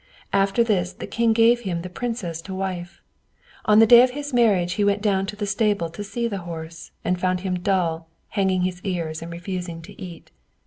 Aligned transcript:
After 0.33 0.63
this 0.63 0.93
the 0.93 1.05
king 1.05 1.31
gave 1.31 1.59
him 1.59 1.83
the 1.83 1.87
princess 1.87 2.41
to 2.41 2.55
wife. 2.55 3.03
On 3.65 3.77
the 3.77 3.85
day 3.85 4.01
of 4.01 4.09
his 4.17 4.33
marriage 4.33 4.73
he 4.73 4.83
went 4.83 4.99
down 5.03 5.19
into 5.19 5.35
the 5.35 5.45
stable 5.45 5.91
to 5.91 6.03
see 6.03 6.27
the 6.27 6.39
horse, 6.39 6.89
and 7.05 7.21
found 7.21 7.41
him 7.41 7.59
dull, 7.59 8.07
hanging 8.29 8.63
his 8.63 8.81
ears 8.81 9.21
and 9.21 9.31
refusing 9.31 9.79
to 9.83 10.01
eat. 10.01 10.31